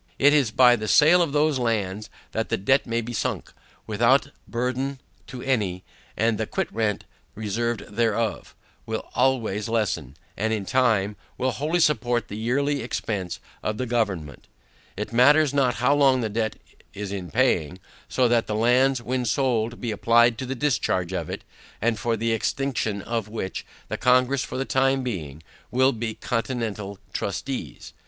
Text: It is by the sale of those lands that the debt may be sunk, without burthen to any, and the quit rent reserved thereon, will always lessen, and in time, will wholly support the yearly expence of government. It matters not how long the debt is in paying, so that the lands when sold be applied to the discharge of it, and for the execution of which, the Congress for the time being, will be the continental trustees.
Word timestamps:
It 0.17 0.33
is 0.33 0.49
by 0.49 0.75
the 0.75 0.87
sale 0.87 1.21
of 1.21 1.31
those 1.31 1.59
lands 1.59 2.09
that 2.31 2.49
the 2.49 2.57
debt 2.57 2.87
may 2.87 3.01
be 3.01 3.13
sunk, 3.13 3.53
without 3.85 4.31
burthen 4.47 4.99
to 5.27 5.43
any, 5.43 5.83
and 6.17 6.39
the 6.39 6.47
quit 6.47 6.73
rent 6.73 7.05
reserved 7.35 7.81
thereon, 7.87 8.41
will 8.87 9.07
always 9.13 9.69
lessen, 9.69 10.17
and 10.35 10.53
in 10.53 10.65
time, 10.65 11.17
will 11.37 11.51
wholly 11.51 11.79
support 11.79 12.29
the 12.29 12.35
yearly 12.35 12.81
expence 12.81 13.39
of 13.61 13.77
government. 13.89 14.47
It 14.97 15.13
matters 15.13 15.53
not 15.53 15.75
how 15.75 15.93
long 15.93 16.21
the 16.21 16.29
debt 16.29 16.55
is 16.95 17.11
in 17.11 17.29
paying, 17.29 17.77
so 18.09 18.27
that 18.27 18.47
the 18.47 18.55
lands 18.55 19.03
when 19.03 19.23
sold 19.23 19.79
be 19.79 19.91
applied 19.91 20.39
to 20.39 20.47
the 20.47 20.55
discharge 20.55 21.13
of 21.13 21.29
it, 21.29 21.43
and 21.79 21.99
for 21.99 22.17
the 22.17 22.33
execution 22.33 23.03
of 23.03 23.27
which, 23.27 23.67
the 23.87 23.97
Congress 23.97 24.43
for 24.43 24.57
the 24.57 24.65
time 24.65 25.03
being, 25.03 25.43
will 25.69 25.91
be 25.91 26.13
the 26.19 26.27
continental 26.27 26.97
trustees. 27.13 27.93